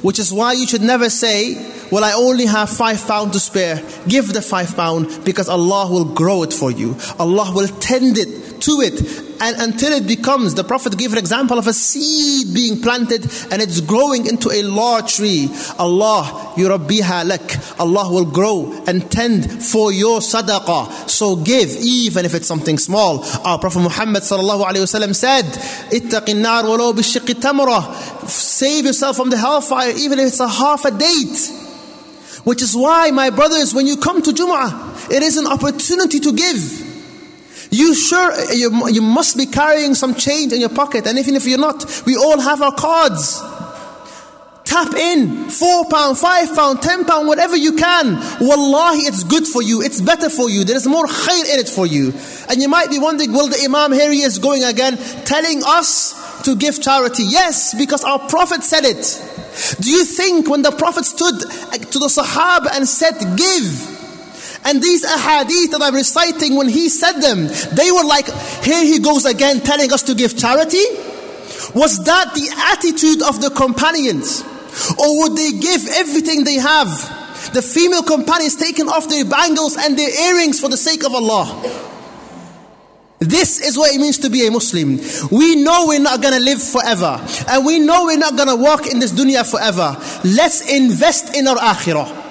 which 0.03 0.19
is 0.19 0.33
why 0.33 0.53
you 0.53 0.67
should 0.67 0.83
never 0.83 1.09
say, 1.11 1.55
Well, 1.91 2.05
I 2.05 2.13
only 2.13 2.47
have 2.47 2.71
five 2.71 3.07
pounds 3.07 3.33
to 3.33 3.41
spare. 3.41 3.83
Give 4.09 4.33
the 4.33 4.43
five 4.43 4.75
pound 4.75 5.25
because 5.25 5.49
Allah 5.49 5.91
will 5.91 6.15
grow 6.15 6.43
it 6.43 6.53
for 6.53 6.71
you. 6.71 6.97
Allah 7.19 7.53
will 7.55 7.69
tend 7.69 8.19
it 8.19 8.61
to 8.63 8.73
it 8.81 9.34
and 9.45 9.61
until 9.61 9.93
it 9.93 10.07
becomes, 10.07 10.55
the 10.55 10.65
Prophet 10.65 10.97
gave 10.97 11.13
an 11.13 11.19
example 11.19 11.59
of 11.59 11.67
a 11.67 11.75
seed 11.75 12.55
being 12.55 12.81
planted 12.81 13.25
and 13.53 13.61
it's 13.61 13.83
growing 13.83 14.27
into 14.27 14.51
a 14.51 14.63
large 14.63 15.17
tree. 15.17 15.51
Allah, 15.79 16.55
yurabbiha 16.57 17.29
lak. 17.29 17.79
Allah 17.79 18.11
will 18.11 18.25
grow 18.25 18.73
and 18.87 19.11
tend 19.11 19.63
for 19.63 19.93
your 19.93 20.21
sadaqah. 20.21 21.11
So 21.11 21.37
give, 21.37 21.69
even 21.83 22.25
if 22.25 22.33
it's 22.33 22.47
something 22.47 22.79
small. 22.79 23.23
Our 23.45 23.59
Prophet 23.59 23.81
Muhammad 23.81 24.23
sallallahu 24.23 24.65
wasallam 24.65 25.15
said, 25.15 25.45
ittaqin 25.93 26.41
nar 26.41 26.63
walau. 26.63 26.95
Save 28.27 28.87
yourself 28.87 29.17
from 29.17 29.29
the 29.29 29.37
hellfire, 29.37 29.93
even 29.95 30.21
if 30.21 30.29
it's 30.29 30.41
a 30.41 30.49
half 30.49 30.87
a 30.87 30.91
date. 30.91 31.53
Which 32.45 32.63
is 32.63 32.75
why, 32.75 33.11
my 33.11 33.29
brothers, 33.29 33.75
when 33.75 33.87
you 33.87 33.99
come 33.99 34.23
to 34.23 34.31
Jum'ah, 34.31 35.11
it 35.11 35.23
is 35.23 35.37
an 35.37 35.47
opportunity 35.47 36.19
to 36.21 36.33
give. 36.33 36.84
You 37.75 37.93
sure 37.93 38.31
you, 38.53 38.89
you 38.89 39.03
must 39.03 39.37
be 39.37 39.47
carrying 39.47 39.95
some 39.95 40.15
change 40.15 40.53
in 40.53 40.61
your 40.61 40.69
pocket, 40.69 41.07
and 41.07 41.19
even 41.19 41.35
if 41.35 41.45
you're 41.45 41.59
not, 41.59 42.03
we 42.07 42.17
all 42.17 42.39
have 42.41 42.63
our 42.63 42.73
cards. 42.73 43.43
Tap 44.65 44.95
in 44.95 45.51
four 45.51 45.85
pound, 45.91 46.17
five 46.17 46.55
pound, 46.55 46.81
ten 46.83 47.05
pound, 47.05 47.27
whatever 47.27 47.57
you 47.57 47.73
can. 47.73 48.15
Wallahi, 48.41 49.01
it's 49.01 49.25
good 49.25 49.47
for 49.47 49.61
you. 49.61 49.83
It's 49.83 50.01
better 50.01 50.31
for 50.31 50.49
you. 50.49 50.65
There 50.65 50.77
is 50.77 50.87
more 50.87 51.07
khair 51.07 51.53
in 51.53 51.61
it 51.61 51.69
for 51.69 51.87
you. 51.87 52.15
And 52.49 52.63
you 52.63 52.69
might 52.69 52.91
be 52.91 52.99
wondering, 52.99 53.33
will 53.33 53.49
the 53.49 53.61
Imam 53.65 53.93
here 53.93 54.11
he 54.11 54.23
is 54.23 54.39
going 54.39 54.65
again, 54.65 54.97
telling 55.25 55.63
us 55.67 56.43
to 56.45 56.57
give 56.57 56.81
charity? 56.81 57.25
Yes, 57.25 57.75
because 57.77 58.05
our 58.05 58.21
Prophet 58.29 58.63
said 58.63 58.85
it. 58.85 59.21
Do 59.81 59.91
you 59.91 60.05
think 60.05 60.49
when 60.49 60.63
the 60.63 60.73
Prophet 60.73 61.05
stood 61.05 61.41
to 61.41 61.99
the 61.99 62.09
Sahaba 62.09 62.71
and 62.75 62.89
said, 62.89 63.19
give? 63.37 63.94
And 64.65 64.83
these 64.83 65.05
ahadith 65.05 65.71
that 65.73 65.81
I'm 65.83 65.95
reciting, 65.95 66.57
when 66.57 66.69
he 66.69 66.89
said 66.89 67.21
them, 67.21 67.47
they 67.77 67.91
were 67.93 68.05
like, 68.05 68.27
here 68.65 68.83
he 68.83 68.99
goes 68.99 69.27
again 69.27 69.61
telling 69.61 69.93
us 69.93 70.03
to 70.05 70.15
give 70.15 70.37
charity. 70.37 70.85
Was 71.75 72.03
that 72.05 72.35
the 72.35 72.49
attitude 72.73 73.23
of 73.23 73.41
the 73.41 73.51
companions? 73.51 74.43
Or 74.99 75.21
would 75.21 75.37
they 75.37 75.53
give 75.53 75.87
everything 75.89 76.45
they 76.45 76.57
have? 76.57 76.89
The 77.53 77.63
female 77.63 78.03
companions 78.03 78.57
taking 78.57 78.89
off 78.89 79.09
their 79.09 79.25
bangles 79.25 79.77
and 79.77 79.99
their 79.99 80.33
earrings 80.33 80.61
for 80.61 80.69
the 80.69 80.77
sake 80.77 81.05
of 81.05 81.15
Allah. 81.15 81.47
This 83.21 83.61
is 83.61 83.77
what 83.77 83.95
it 83.95 83.99
means 83.99 84.19
to 84.19 84.31
be 84.31 84.47
a 84.47 84.51
Muslim. 84.51 84.99
We 85.31 85.57
know 85.57 85.87
we're 85.89 86.01
not 86.01 86.21
going 86.21 86.35
to 86.35 86.41
live 86.41 86.63
forever. 86.63 87.25
And 87.49 87.65
we 87.65 87.79
know 87.79 88.05
we're 88.07 88.19
not 88.19 88.37
going 88.37 88.49
to 88.49 88.57
walk 88.57 88.87
in 88.87 88.99
this 88.99 89.13
dunya 89.13 89.49
forever. 89.49 89.97
Let's 90.25 90.71
invest 90.71 91.37
in 91.37 91.49
our 91.49 91.57
akhirah. 91.57 92.24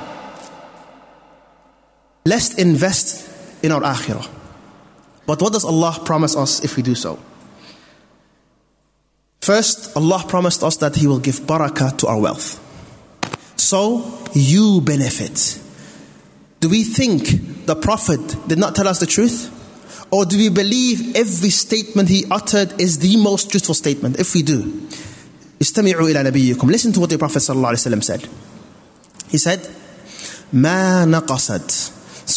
Let's 2.25 2.55
invest 2.55 3.29
in 3.63 3.73
our 3.73 3.81
akhirah. 3.81 4.29
But 5.27 5.43
what 5.43 5.53
does 5.53 5.65
Allah 5.65 5.99
promise 6.05 6.37
us 6.37 6.65
if 6.65 6.77
we 6.77 6.83
do 6.83 6.95
so? 6.95 7.19
First, 9.41 9.97
Allah 9.97 10.25
promised 10.29 10.63
us 10.63 10.77
that 10.79 10.97
He 10.97 11.07
will 11.07 11.21
give 11.21 11.41
barakah 11.41 11.97
to 11.99 12.07
our 12.07 12.21
wealth. 12.21 12.65
So 13.57 14.21
you 14.35 14.81
benefit. 14.81 15.61
Do 16.61 16.69
we 16.69 16.85
think 16.85 17.67
the 17.67 17.77
Prophet 17.77 18.21
did 18.49 18.59
not 18.59 18.75
tell 18.75 18.89
us 18.89 19.01
the 19.01 19.07
truth? 19.07 19.55
Or 20.11 20.25
do 20.25 20.39
we 20.39 20.49
believe 20.49 21.15
every 21.15 21.51
statement 21.51 22.09
he 22.09 22.25
uttered 22.31 22.81
is 22.81 22.99
the 22.99 23.17
most 23.19 23.51
truthful 23.51 23.75
statement? 23.75 24.19
If 24.19 24.35
we 24.35 24.43
do, 24.43 24.89
listen 25.61 26.93
to 26.93 27.01
what 27.01 27.11
the 27.11 27.19
Prophet 27.19 27.41
said. 27.41 28.29
He 29.29 29.39
said, 29.39 29.61
ما 30.53 31.05
نقصت 31.05 31.92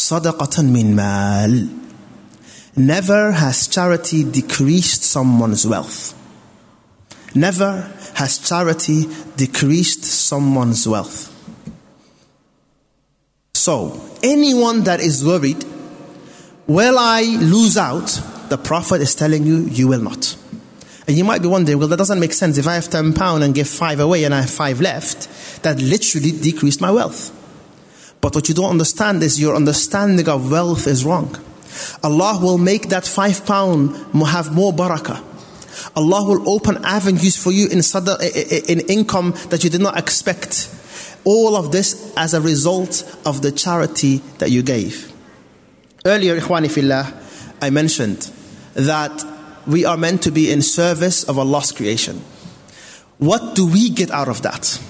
sadaqatan 0.07 0.71
min 0.71 0.95
mal. 0.95 1.51
Never 2.77 3.31
has 3.31 3.67
charity 3.67 4.23
decreased 4.23 5.03
someone's 5.03 5.67
wealth. 5.67 6.13
Never 7.35 7.91
has 8.13 8.37
charity 8.39 9.07
decreased 9.35 10.05
someone's 10.05 10.87
wealth. 10.87 11.33
So, 13.53 13.99
anyone 14.23 14.83
that 14.83 15.01
is 15.01 15.25
worried, 15.25 15.65
will 16.67 16.97
I 16.97 17.23
lose 17.23 17.77
out? 17.77 18.07
The 18.47 18.57
Prophet 18.57 19.01
is 19.01 19.13
telling 19.13 19.43
you, 19.43 19.57
you 19.65 19.89
will 19.89 20.01
not. 20.01 20.37
And 21.05 21.17
you 21.17 21.25
might 21.25 21.41
be 21.41 21.49
wondering, 21.49 21.79
well, 21.79 21.89
that 21.89 21.97
doesn't 21.97 22.19
make 22.19 22.31
sense. 22.31 22.57
If 22.57 22.67
I 22.67 22.75
have 22.75 22.89
10 22.89 23.13
pounds 23.13 23.43
and 23.43 23.53
give 23.53 23.67
5 23.67 23.99
away 23.99 24.23
and 24.23 24.33
I 24.33 24.41
have 24.41 24.49
5 24.49 24.79
left, 24.79 25.63
that 25.63 25.81
literally 25.81 26.31
decreased 26.31 26.79
my 26.79 26.91
wealth. 26.91 27.33
But 28.21 28.35
what 28.35 28.49
you 28.49 28.55
don't 28.55 28.69
understand 28.69 29.23
is 29.23 29.39
your 29.39 29.55
understanding 29.55 30.27
of 30.27 30.51
wealth 30.51 30.87
is 30.87 31.05
wrong. 31.05 31.35
Allah 32.03 32.39
will 32.41 32.57
make 32.57 32.89
that 32.89 33.05
five 33.05 33.45
pound 33.45 33.95
have 34.25 34.53
more 34.53 34.73
barakah. 34.73 35.23
Allah 35.95 36.23
will 36.23 36.49
open 36.49 36.83
avenues 36.83 37.35
for 37.35 37.51
you 37.51 37.67
in, 37.67 37.81
in 38.69 38.79
income 38.89 39.33
that 39.49 39.63
you 39.63 39.69
did 39.69 39.81
not 39.81 39.97
expect. 39.97 40.73
All 41.23 41.55
of 41.55 41.71
this 41.71 42.13
as 42.15 42.33
a 42.33 42.41
result 42.41 43.03
of 43.25 43.41
the 43.41 43.51
charity 43.51 44.17
that 44.39 44.49
you 44.49 44.63
gave. 44.63 45.11
Earlier, 46.05 46.39
Ikhwani 46.39 46.71
Fillah, 46.71 47.13
I 47.61 47.69
mentioned 47.69 48.31
that 48.73 49.23
we 49.65 49.83
are 49.83 49.97
meant 49.97 50.23
to 50.23 50.31
be 50.31 50.51
in 50.51 50.61
service 50.61 51.23
of 51.25 51.37
Allah's 51.37 51.71
creation. 51.71 52.21
What 53.17 53.55
do 53.55 53.67
we 53.67 53.89
get 53.89 54.11
out 54.11 54.29
of 54.29 54.41
that? 54.43 54.81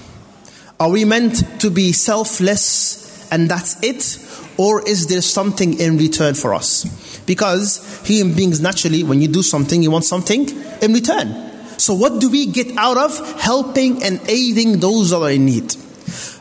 Are 0.78 0.90
we 0.90 1.04
meant 1.04 1.60
to 1.60 1.70
be 1.70 1.92
selfless 1.92 3.07
and 3.30 3.48
that's 3.48 3.82
it? 3.82 4.18
Or 4.58 4.86
is 4.86 5.06
there 5.06 5.22
something 5.22 5.78
in 5.78 5.98
return 5.98 6.34
for 6.34 6.54
us? 6.54 6.84
Because 7.26 8.02
human 8.04 8.34
beings 8.34 8.60
naturally, 8.60 9.04
when 9.04 9.20
you 9.22 9.28
do 9.28 9.42
something, 9.42 9.82
you 9.82 9.90
want 9.90 10.04
something 10.04 10.48
in 10.82 10.92
return. 10.92 11.48
So, 11.78 11.94
what 11.94 12.20
do 12.20 12.28
we 12.28 12.46
get 12.46 12.76
out 12.76 12.96
of 12.96 13.40
helping 13.40 14.02
and 14.02 14.20
aiding 14.28 14.80
those 14.80 15.10
that 15.10 15.18
are 15.18 15.30
in 15.30 15.46
need? 15.46 15.68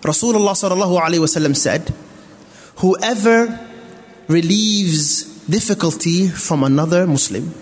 Rasulullah 0.01 1.55
said, 1.55 1.93
Whoever 2.77 3.67
relieves 4.27 5.23
difficulty 5.45 6.27
from 6.27 6.63
another 6.63 7.05
Muslim, 7.05 7.53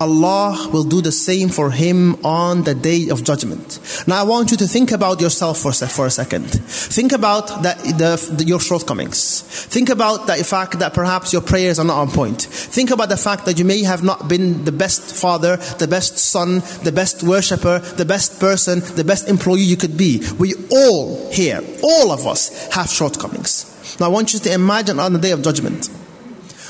Allah 0.00 0.68
will 0.72 0.84
do 0.84 1.00
the 1.00 1.12
same 1.12 1.48
for 1.48 1.70
him 1.70 2.24
on 2.24 2.62
the 2.64 2.74
day 2.74 3.08
of 3.08 3.24
judgment. 3.24 3.80
Now, 4.06 4.20
I 4.20 4.22
want 4.22 4.50
you 4.50 4.56
to 4.58 4.66
think 4.66 4.92
about 4.92 5.20
yourself 5.20 5.58
for, 5.58 5.72
for 5.72 6.06
a 6.06 6.10
second. 6.10 6.44
Think 6.48 7.12
about 7.12 7.62
that, 7.62 7.78
the, 7.78 8.34
the, 8.36 8.44
your 8.44 8.60
shortcomings. 8.60 9.42
Think 9.42 9.88
about 9.88 10.26
the 10.26 10.42
fact 10.44 10.78
that 10.78 10.94
perhaps 10.94 11.32
your 11.32 11.42
prayers 11.42 11.78
are 11.78 11.84
not 11.84 11.98
on 11.98 12.10
point. 12.10 12.42
Think 12.42 12.90
about 12.90 13.08
the 13.08 13.16
fact 13.16 13.46
that 13.46 13.58
you 13.58 13.64
may 13.64 13.82
have 13.82 14.02
not 14.02 14.28
been 14.28 14.64
the 14.64 14.72
best 14.72 15.14
father, 15.14 15.56
the 15.56 15.88
best 15.88 16.18
son, 16.18 16.60
the 16.84 16.92
best 16.92 17.22
worshipper, 17.22 17.78
the 17.78 18.04
best 18.04 18.40
person, 18.40 18.80
the 18.94 19.04
best 19.04 19.28
employee 19.28 19.62
you 19.62 19.76
could 19.76 19.96
be. 19.96 20.22
We 20.38 20.54
all 20.70 21.30
here, 21.32 21.60
all 21.82 22.12
of 22.12 22.26
us, 22.26 22.68
have 22.72 22.88
shortcomings. 22.88 23.96
Now, 24.00 24.06
I 24.06 24.08
want 24.10 24.32
you 24.32 24.38
to 24.40 24.52
imagine 24.52 25.00
on 25.00 25.12
the 25.12 25.18
day 25.18 25.32
of 25.32 25.42
judgment. 25.42 25.88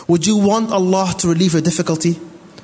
Would 0.08 0.26
you 0.26 0.38
want 0.38 0.72
Allah 0.72 1.14
to 1.18 1.28
relieve 1.28 1.52
your 1.52 1.62
difficulty? 1.62 2.18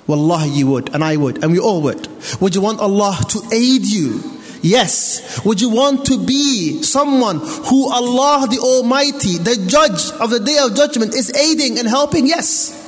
Wallahi, 0.07 0.51
you 0.51 0.67
would, 0.69 0.95
and 0.95 1.03
I 1.03 1.17
would, 1.17 1.43
and 1.43 1.53
we 1.53 1.59
all 1.59 1.81
would. 1.83 2.09
Would 2.41 2.55
you 2.55 2.61
want 2.61 2.81
Allah 2.81 3.19
to 3.31 3.43
aid 3.53 3.85
you? 3.87 4.21
Yes. 4.61 5.45
Would 5.45 5.61
you 5.61 5.69
want 5.69 6.07
to 6.07 6.25
be 6.25 6.83
someone 6.83 7.39
who 7.41 7.93
Allah 7.93 8.47
the 8.49 8.59
Almighty, 8.59 9.37
the 9.39 9.57
judge 9.67 10.11
of 10.21 10.31
the 10.31 10.41
day 10.41 10.59
of 10.59 10.75
judgment, 10.75 11.15
is 11.15 11.35
aiding 11.35 11.79
and 11.79 11.87
helping? 11.89 12.27
Yes. 12.27 12.81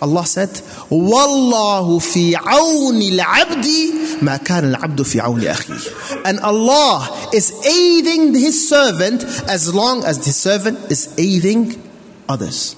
Allah 0.00 0.26
said, 0.26 0.50
Wallahu 0.90 2.02
fi 2.02 2.34
awni 2.34 3.18
al-abdi 3.18 4.22
ma 4.22 4.38
kana 4.38 4.68
al-abdu 4.76 5.04
fi 5.04 5.18
awni 5.18 5.50
akhi. 5.52 6.22
And 6.24 6.38
Allah 6.40 7.30
is 7.32 7.50
aiding 7.66 8.34
His 8.34 8.68
servant 8.68 9.24
as 9.48 9.74
long 9.74 10.04
as 10.04 10.18
the 10.24 10.32
servant 10.32 10.92
is 10.92 11.14
aiding 11.18 11.82
others. 12.28 12.76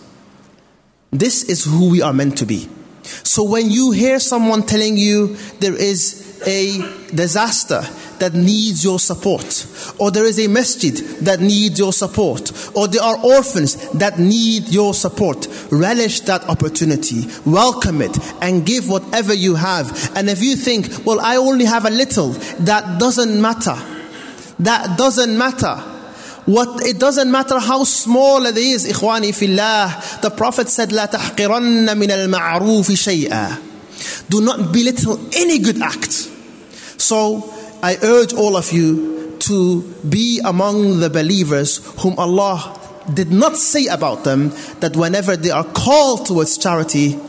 This 1.11 1.43
is 1.45 1.65
who 1.65 1.91
we 1.91 2.03
are 2.03 2.13
meant 2.13 2.39
to 2.39 2.47
be. 2.47 2.69
So 3.25 3.43
when 3.43 3.71
you 3.71 3.91
hear 3.91 4.19
someone 4.21 4.63
telling 4.63 4.97
you 4.97 5.37
there 5.61 5.75
is 5.75 6.41
a 6.47 6.79
disaster 7.15 7.83
that 8.19 8.35
needs 8.35 8.83
your 8.83 8.99
support, 8.99 9.67
or 9.99 10.11
there 10.11 10.25
is 10.25 10.45
a 10.45 10.49
masjid 10.49 10.95
that 11.23 11.41
needs 11.41 11.79
your 11.79 11.93
support, 11.93 12.51
or 12.77 12.89
there 12.89 13.03
are 13.03 13.17
orphans 13.25 13.77
that 13.93 14.19
need 14.19 14.69
your 14.69 14.93
support, 14.93 15.47
relish 15.71 16.21
that 16.23 16.43
opportunity, 16.49 17.27
welcome 17.47 18.03
it, 18.03 18.17
and 18.43 18.67
give 18.67 18.89
whatever 18.89 19.33
you 19.33 19.55
have. 19.55 20.17
And 20.17 20.29
if 20.29 20.43
you 20.43 20.57
think, 20.57 21.07
well, 21.07 21.21
I 21.21 21.37
only 21.37 21.65
have 21.65 21.85
a 21.85 21.91
little, 21.91 22.31
that 22.31 22.99
doesn't 22.99 23.41
matter. 23.41 23.77
That 24.59 24.99
doesn't 24.99 25.39
matter. 25.39 25.81
What 26.48 26.86
it 26.86 27.00
doesn't 27.00 27.32
matter 27.32 27.60
how 27.60 27.84
small 27.84 28.46
it 28.46 28.58
is, 28.58 28.86
ikhwani 28.86 29.34
fillah. 29.34 30.22
The 30.22 30.30
Prophet 30.30 30.70
said, 30.70 30.90
لا 30.90 31.06
تحقرن 31.06 31.98
من 31.98 32.12
المعروف 32.12 32.92
شيئا. 32.92 33.58
Do 34.30 34.42
not 34.42 34.72
belittle 34.74 35.20
any 35.36 35.60
good 35.60 35.82
act. 35.82 36.30
So 36.98 37.54
I 37.82 37.98
urge 38.02 38.34
all 38.34 38.56
of 38.56 38.72
you 38.72 39.38
to 39.40 39.82
be 40.08 40.42
among 40.44 41.00
the 41.00 41.10
believers 41.10 41.82
whom 42.00 42.18
Allah 42.18 42.80
did 43.14 43.32
not 43.32 43.58
say 43.58 43.88
about 43.88 44.24
them 44.24 44.54
that 44.80 44.96
whenever 44.96 45.36
they 45.36 45.52
are 45.52 45.66
called 45.66 46.26
towards 46.26 46.58
charity, 46.58 47.20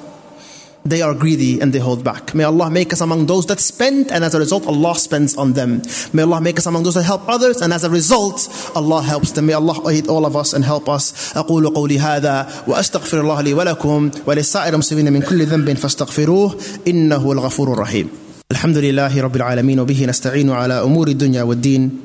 they 0.88 1.00
are 1.00 1.14
greedy 1.14 1.60
and 1.60 1.72
they 1.72 1.78
hold 1.78 2.04
back. 2.04 2.34
May 2.34 2.44
Allah 2.44 2.68
make 2.70 2.92
us 2.92 3.00
among 3.00 3.24
those 3.24 3.46
that 3.46 3.58
spend 3.58 4.12
and 4.12 4.22
as 4.22 4.34
a 4.34 4.38
result 4.38 4.66
Allah 4.66 4.94
spends 4.94 5.34
on 5.34 5.54
them. 5.54 5.80
May 6.12 6.22
Allah 6.22 6.40
make 6.42 6.58
us 6.58 6.66
among 6.66 6.82
those 6.82 6.94
that 6.94 7.04
help 7.04 7.26
others 7.26 7.62
and 7.62 7.72
as 7.72 7.84
a 7.84 7.90
result 7.90 8.48
Allah 8.76 9.00
helps 9.00 9.32
them. 9.32 9.46
May 9.46 9.54
Allah 9.54 9.80
aid 9.88 10.08
all 10.08 10.26
of 10.26 10.36
us 10.36 10.52
and 10.52 10.62
help 10.62 10.88
us. 10.88 11.32
أقول 11.34 11.74
قولي 11.74 11.98
هذا 11.98 12.48
وأستغفر 12.66 13.20
الله 13.20 13.40
لي 13.40 13.54
ولكم 13.54 14.10
ولسائر 14.26 14.72
المسلمين 14.74 15.12
من 15.12 15.22
كل 15.22 15.46
ذنب 15.46 15.72
فاستغفروه 15.72 16.56
إنه 16.88 17.32
الغفور 17.32 17.72
الرحيم. 17.72 18.08
الحمد 18.50 18.76
لله 18.76 19.22
رب 19.22 19.36
العالمين 19.36 19.80
وبه 19.80 20.06
نستعين 20.06 20.50
على 20.50 20.82
أمور 20.82 21.08
الدنيا 21.08 21.42
والدين 21.42 22.00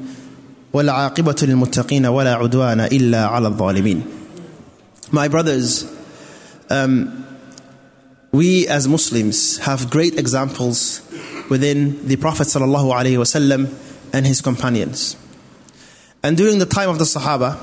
والعاقبة 0.74 1.36
للمتقين 1.42 2.06
ولا 2.06 2.34
عدوان 2.34 2.80
إلا 2.80 3.26
على 3.26 3.48
الظالمين. 3.48 4.04
My 5.12 5.28
brothers, 5.28 5.86
um, 6.70 7.26
we 8.35 8.67
as 8.67 8.89
Muslims 8.89 9.59
have 9.59 9.91
great 9.91 10.19
examples 10.19 11.01
within 11.49 12.05
the 12.09 12.17
Prophet 12.17 12.49
and 14.13 14.27
his 14.27 14.41
companions. 14.41 15.17
And 16.21 16.37
during 16.37 16.59
the 16.59 16.67
time 16.67 16.91
of 16.91 16.99
the 16.99 17.05
Sahaba, 17.05 17.57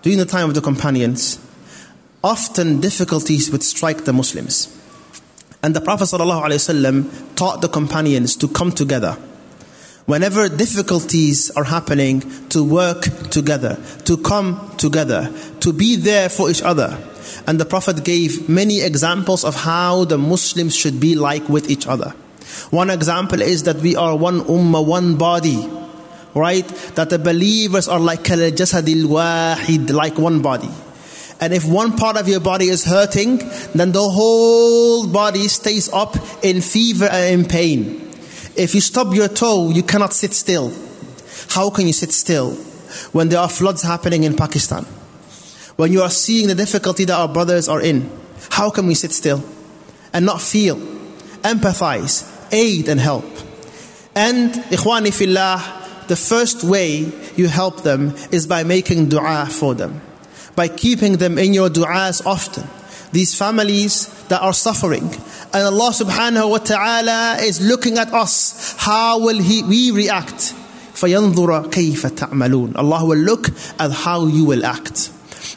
during 0.00 0.18
the 0.18 0.24
time 0.24 0.48
of 0.48 0.54
the 0.54 0.62
companions, 0.62 1.38
often 2.24 2.80
difficulties 2.80 3.50
would 3.50 3.62
strike 3.62 4.06
the 4.06 4.14
Muslims. 4.14 4.74
And 5.62 5.76
the 5.76 5.82
Prophet 5.82 6.08
taught 7.36 7.60
the 7.60 7.68
companions 7.68 8.34
to 8.36 8.48
come 8.48 8.72
together. 8.72 9.18
Whenever 10.06 10.48
difficulties 10.48 11.50
are 11.52 11.64
happening, 11.64 12.20
to 12.48 12.64
work 12.64 13.02
together, 13.30 13.78
to 14.04 14.16
come 14.16 14.74
together, 14.76 15.32
to 15.60 15.72
be 15.72 15.96
there 15.96 16.28
for 16.28 16.50
each 16.50 16.62
other. 16.62 16.98
And 17.46 17.58
the 17.60 17.64
Prophet 17.64 18.04
gave 18.04 18.48
many 18.48 18.82
examples 18.82 19.44
of 19.44 19.54
how 19.54 20.04
the 20.04 20.18
Muslims 20.18 20.74
should 20.74 20.98
be 20.98 21.14
like 21.14 21.48
with 21.48 21.70
each 21.70 21.86
other. 21.86 22.10
One 22.70 22.90
example 22.90 23.40
is 23.40 23.62
that 23.64 23.76
we 23.76 23.94
are 23.96 24.16
one 24.16 24.40
ummah, 24.42 24.84
one 24.84 25.16
body, 25.16 25.68
right? 26.34 26.66
That 26.96 27.10
the 27.10 27.18
believers 27.18 27.86
are 27.88 28.00
like 28.00 28.28
al 28.30 28.50
jasadil 28.50 29.04
wahid, 29.06 29.90
like 29.90 30.18
one 30.18 30.42
body. 30.42 30.70
And 31.40 31.52
if 31.52 31.64
one 31.64 31.96
part 31.96 32.16
of 32.16 32.28
your 32.28 32.40
body 32.40 32.66
is 32.66 32.84
hurting, 32.84 33.38
then 33.74 33.92
the 33.92 34.02
whole 34.02 35.06
body 35.06 35.48
stays 35.48 35.92
up 35.92 36.16
in 36.44 36.60
fever 36.60 37.06
and 37.06 37.40
in 37.40 37.48
pain. 37.48 38.01
If 38.56 38.74
you 38.74 38.80
stub 38.80 39.14
your 39.14 39.28
toe, 39.28 39.70
you 39.70 39.82
cannot 39.82 40.12
sit 40.12 40.34
still. 40.34 40.72
How 41.50 41.70
can 41.70 41.86
you 41.86 41.92
sit 41.92 42.12
still 42.12 42.52
when 43.12 43.28
there 43.28 43.40
are 43.40 43.48
floods 43.48 43.82
happening 43.82 44.24
in 44.24 44.36
Pakistan? 44.36 44.84
When 45.76 45.92
you 45.92 46.02
are 46.02 46.10
seeing 46.10 46.48
the 46.48 46.54
difficulty 46.54 47.04
that 47.06 47.18
our 47.18 47.28
brothers 47.28 47.68
are 47.68 47.80
in, 47.80 48.10
how 48.50 48.70
can 48.70 48.86
we 48.86 48.94
sit 48.94 49.12
still 49.12 49.42
and 50.12 50.26
not 50.26 50.40
feel, 50.42 50.76
empathize, 51.42 52.28
aid, 52.52 52.88
and 52.88 53.00
help? 53.00 53.24
And, 54.14 54.52
ikhwani 54.52 55.12
fillah, 55.12 56.06
the 56.08 56.16
first 56.16 56.62
way 56.62 57.10
you 57.36 57.48
help 57.48 57.82
them 57.82 58.14
is 58.30 58.46
by 58.46 58.64
making 58.64 59.08
dua 59.08 59.46
for 59.46 59.74
them, 59.74 60.02
by 60.54 60.68
keeping 60.68 61.16
them 61.16 61.38
in 61.38 61.54
your 61.54 61.70
du'as 61.70 62.24
often 62.26 62.68
These 63.11 63.37
families 63.37 64.07
that 64.27 64.41
are 64.41 64.53
suffering, 64.53 65.03
and 65.53 65.63
Allah 65.63 65.91
subhanahu 65.91 66.49
wa 66.49 66.57
ta'ala 66.57 67.37
is 67.41 67.61
looking 67.61 67.97
at 67.97 68.13
us. 68.13 68.75
How 68.77 69.19
will 69.19 69.39
he, 69.39 69.63
we 69.63 69.91
react? 69.91 70.53
فَيَنظُرَ 70.93 71.71
كَيْفَ 71.71 72.05
تَعْمَلُونَ 72.15 72.75
Allah 72.75 73.05
will 73.05 73.17
look 73.17 73.49
at 73.79 73.91
how 73.91 74.25
you 74.25 74.45
will 74.45 74.65
act. 74.65 75.11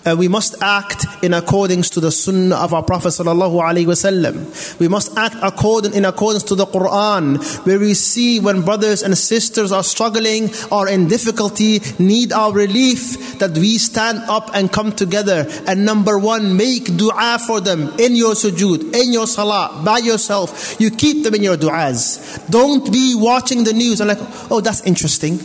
Uh, 0.06 0.16
we 0.16 0.28
must 0.28 0.56
act 0.62 1.06
in 1.24 1.34
accordance 1.34 1.90
to 1.90 2.00
the 2.00 2.12
sunnah 2.12 2.56
of 2.58 2.76
our 2.76 2.84
Prophet 2.84 3.08
sallallahu 3.08 3.60
alaihi 3.60 3.88
wasallam. 3.88 4.80
We 4.80 4.88
must 4.88 5.18
act 5.18 5.36
according, 5.42 5.96
in 5.96 6.06
accordance 6.06 6.44
to 6.44 6.56
the 6.56 6.68
Quran, 6.68 7.42
where 7.66 7.80
we 7.80 7.96
see 7.96 8.40
when 8.40 8.62
brothers 8.62 9.02
and 9.02 9.18
sisters 9.18 9.72
are 9.72 9.84
struggling 9.84 10.52
or 10.72 10.88
in 10.88 11.08
difficulty, 11.08 11.82
need 11.98 12.32
our 12.32 12.54
relief, 12.54 13.40
that 13.40 13.58
we 13.58 13.80
stand 13.80 14.20
up 14.30 14.52
and 14.54 14.72
come 14.72 14.92
together. 14.92 15.48
And 15.66 15.86
number 15.86 16.20
one, 16.20 16.56
make 16.56 16.96
dua 16.96 17.40
for 17.46 17.60
them 17.60 17.92
in 17.98 18.16
your 18.16 18.34
sujood, 18.36 18.94
in 18.94 19.12
your 19.12 19.26
salah, 19.26 19.82
by 19.84 19.98
yourself. 19.98 20.80
You 20.80 20.92
keep 20.92 21.24
them 21.24 21.34
in 21.34 21.42
your 21.42 21.58
du'as. 21.58 22.48
Don't 22.52 22.92
be 22.92 23.16
watching 23.16 23.64
the 23.64 23.74
news 23.74 24.02
and 24.02 24.10
like, 24.10 24.20
oh, 24.52 24.62
that's 24.62 24.82
interesting. 24.86 25.40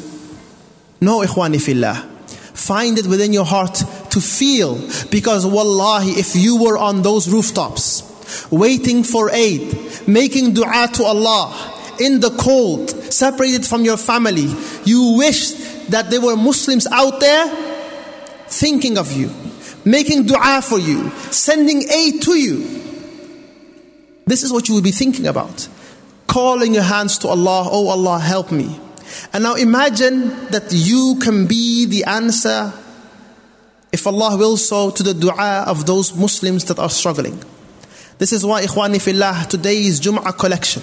No, 1.00 1.20
ikhwani 1.20 1.62
fillah. 1.62 2.08
Find 2.52 2.98
it 2.98 3.06
within 3.06 3.32
your 3.32 3.46
heart 3.46 3.82
to 4.12 4.20
feel. 4.20 4.76
Because 5.10 5.46
wallahi, 5.46 6.10
if 6.12 6.36
you 6.36 6.62
were 6.62 6.78
on 6.78 7.02
those 7.02 7.28
rooftops, 7.28 8.02
waiting 8.50 9.02
for 9.02 9.30
aid, 9.30 9.76
making 10.06 10.54
dua 10.54 10.88
to 10.94 11.04
Allah, 11.04 11.76
in 12.00 12.20
the 12.20 12.30
cold, 12.30 12.90
separated 13.12 13.66
from 13.66 13.84
your 13.84 13.96
family, 13.96 14.48
you 14.84 15.16
wish 15.18 15.52
that 15.88 16.10
there 16.10 16.20
were 16.20 16.36
Muslims 16.36 16.86
out 16.86 17.20
there 17.20 17.46
thinking 18.46 18.96
of 18.98 19.12
you, 19.12 19.30
making 19.84 20.26
dua 20.26 20.62
for 20.62 20.78
you, 20.78 21.10
sending 21.30 21.88
aid 21.90 22.22
to 22.22 22.34
you. 22.34 22.80
This 24.26 24.42
is 24.42 24.52
what 24.52 24.68
you 24.68 24.74
would 24.74 24.84
be 24.84 24.92
thinking 24.92 25.26
about. 25.26 25.68
Calling 26.26 26.72
your 26.72 26.84
hands 26.84 27.18
to 27.18 27.28
Allah, 27.28 27.68
oh 27.70 27.88
Allah, 27.88 28.18
help 28.18 28.52
me. 28.52 28.78
And 29.32 29.42
now 29.42 29.54
imagine 29.54 30.28
that 30.46 30.68
you 30.70 31.18
can 31.20 31.46
be 31.46 31.86
the 31.86 32.04
answer, 32.04 32.72
if 33.92 34.06
Allah 34.06 34.36
will 34.36 34.56
so, 34.56 34.90
to 34.90 35.02
the 35.02 35.14
dua 35.14 35.64
of 35.66 35.86
those 35.86 36.14
Muslims 36.14 36.64
that 36.66 36.78
are 36.78 36.90
struggling. 36.90 37.42
This 38.18 38.32
is 38.32 38.44
why, 38.44 38.62
Ikhwani 38.64 39.00
Fillah, 39.00 39.48
today's 39.48 40.00
Jum'ah 40.00 40.36
collection 40.36 40.82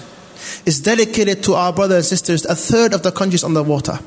is 0.66 0.80
dedicated 0.80 1.42
to 1.44 1.54
our 1.54 1.72
brothers 1.72 1.96
and 1.96 2.18
sisters, 2.18 2.44
a 2.44 2.54
third 2.54 2.92
of 2.92 3.02
the 3.02 3.12
countries 3.12 3.44
on 3.44 3.54
the 3.54 3.62
water. 3.62 3.98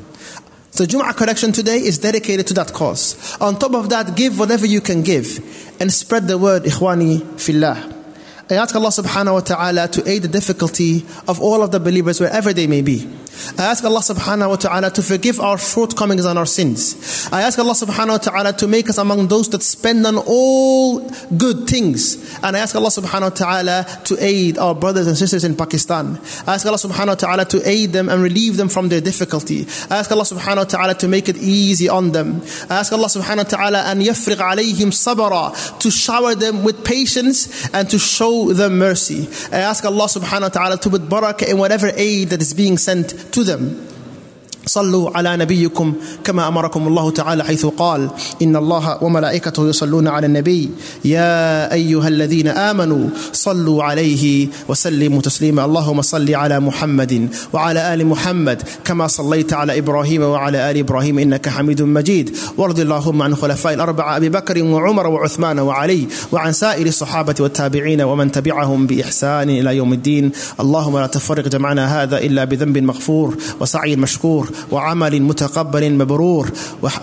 So 0.71 0.85
Jum'ah 0.85 1.15
collection 1.15 1.51
today 1.51 1.77
is 1.77 1.97
dedicated 1.97 2.47
to 2.47 2.53
that 2.55 2.73
cause. 2.73 3.37
On 3.41 3.57
top 3.57 3.73
of 3.73 3.89
that, 3.89 4.15
give 4.15 4.39
whatever 4.39 4.65
you 4.65 4.81
can 4.81 5.01
give 5.01 5.39
and 5.81 5.91
spread 5.91 6.27
the 6.27 6.37
word, 6.37 6.63
Ikhwani 6.63 7.39
Fillah. 7.39 7.99
I 8.49 8.55
ask 8.55 8.75
Allah 8.75 8.89
subhanahu 8.89 9.33
wa 9.33 9.39
ta'ala 9.39 9.87
to 9.87 10.09
aid 10.09 10.23
the 10.23 10.27
difficulty 10.27 11.05
of 11.27 11.39
all 11.39 11.63
of 11.63 11.71
the 11.71 11.79
believers 11.79 12.19
wherever 12.19 12.51
they 12.51 12.67
may 12.67 12.81
be. 12.81 13.09
I 13.58 13.71
ask 13.71 13.84
Allah 13.84 13.99
subhanahu 13.99 14.49
wa 14.49 14.56
ta'ala 14.56 14.91
to 14.91 15.04
forgive 15.04 15.39
our 15.39 15.58
shortcomings 15.58 16.25
and 16.25 16.38
our 16.38 16.45
sins. 16.45 17.30
I 17.32 17.41
ask 17.41 17.60
Allah 17.60 17.73
subhanahu 17.73 18.10
wa 18.10 18.17
ta'ala 18.17 18.54
to 18.54 18.67
make 18.67 18.89
us 18.89 18.97
among 18.97 19.27
those 19.27 19.49
that 19.49 19.63
spend 19.63 20.06
on 20.06 20.17
all 20.17 20.99
good 21.38 21.67
things. 21.67 22.38
And 22.43 22.56
I 22.56 22.60
ask 22.60 22.75
Allah 22.75 22.89
subhanahu 22.89 23.21
wa 23.21 23.30
ta'ala 23.30 23.86
to 24.06 24.17
aid 24.23 24.58
our 24.58 24.75
brothers 24.75 25.08
and 25.08 25.17
sisters 25.17 25.43
in 25.43 25.56
Pakistan. 25.56 26.19
I 26.47 26.56
ask 26.56 26.65
Allah 26.65 26.77
subhanahu 26.77 27.08
wa 27.08 27.15
ta'ala 27.15 27.45
to 27.45 27.67
aid 27.67 27.91
them 27.93 28.10
and 28.10 28.21
relieve 28.21 28.58
them 28.58 28.69
from 28.69 28.89
their 28.89 29.01
difficulty. 29.01 29.67
I 29.89 29.97
ask 29.97 30.12
Allah 30.12 30.23
subhanahu 30.23 30.58
wa 30.58 30.63
ta'ala 30.63 30.95
to 30.95 31.08
make 31.08 31.30
it 31.30 31.38
easy 31.38 31.89
on 31.89 32.12
them. 32.12 32.41
I 32.69 32.80
ask 32.80 32.91
Allah 32.93 33.08
subhanahu 33.08 33.38
wa 33.45 33.58
ta'ala 33.58 33.80
and 33.88 34.01
yafriq 34.01 34.38
alayhim 34.38 34.91
sabara 34.91 35.80
to 35.80 35.91
shower 35.91 36.36
them 36.36 36.63
with 36.63 36.84
patience 36.84 37.69
and 37.73 37.89
to 37.89 37.99
show 37.99 38.54
them 38.54 38.77
mercy. 38.77 39.27
I 39.51 39.60
ask 39.60 39.86
Allah 39.86 40.06
subhanahu 40.06 40.41
wa 40.41 40.49
ta'ala 40.49 40.77
to 40.77 40.89
put 40.89 41.01
barakah 41.04 41.49
in 41.49 41.58
whatever 41.58 41.91
aid 41.95 42.30
that 42.30 42.41
is 42.41 42.54
being 42.54 42.77
sent 42.77 43.30
to 43.31 43.43
them. 43.43 43.90
صلوا 44.65 45.17
على 45.17 45.38
نبيكم 45.38 45.93
كما 46.24 46.47
أمركم 46.47 46.88
الله 46.88 47.12
تعالى 47.12 47.43
حيث 47.43 47.65
قال 47.65 48.10
إن 48.41 48.56
الله 48.56 49.04
وملائكته 49.04 49.69
يصلون 49.69 50.08
على 50.08 50.28
النبي. 50.28 50.69
يا 51.06 51.74
أيها 51.74 52.08
الذين 52.08 52.47
آمنوا 52.47 53.10
صلوا 53.34 53.84
عليه 53.84 54.47
وسلموا 54.67 55.21
تسليما. 55.21 55.65
اللهم 55.65 56.02
صل 56.02 56.36
على 56.36 56.60
محمد 56.60 57.30
وعلى 57.54 57.93
آل 57.93 58.08
محمد 58.08 58.62
كما 58.84 59.08
صليت 59.08 59.54
على 59.54 59.78
إبراهيم 59.78 60.21
وعلى 60.21 60.71
آل 60.71 60.78
إبراهيم 60.78 61.19
إنك 61.19 61.50
حميد 61.50 61.82
مجيد. 61.82 62.38
وارض 62.58 62.80
اللهم 62.80 63.21
عن 63.21 63.32
الخلفاء 63.32 63.74
الأربعة 63.74 64.17
أبي 64.17 64.30
بكر 64.30 64.63
وعمر 64.63 65.08
وعثمان 65.08 65.60
وعلي 65.60 66.08
وعن 66.32 66.52
سائر 66.52 66.86
الصحابة 66.86 67.36
والتابعين 67.39 68.02
ومن 68.02 68.32
تبعهم 68.32 68.88
بإحسان 68.88 69.50
إلى 69.50 69.76
يوم 69.76 69.93
الدين. 69.93 70.32
اللهم 70.60 70.97
لا 70.97 71.08
تفرق 71.08 71.47
جمعنا 71.47 72.04
هذا 72.04 72.17
إلا 72.17 72.43
بذنب 72.43 72.78
مغفور 72.78 73.38
وسعي 73.60 73.95
مشكور. 73.95 74.50
وعمل 74.72 75.22
متقبل 75.22 75.92
مبرور 75.92 76.50